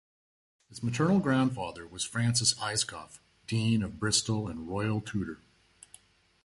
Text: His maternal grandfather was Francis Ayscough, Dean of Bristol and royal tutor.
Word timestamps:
His 0.67 0.81
maternal 0.81 1.19
grandfather 1.19 1.85
was 1.85 2.03
Francis 2.03 2.55
Ayscough, 2.55 3.19
Dean 3.45 3.83
of 3.83 3.99
Bristol 3.99 4.47
and 4.47 4.67
royal 4.67 4.99
tutor. 4.99 5.41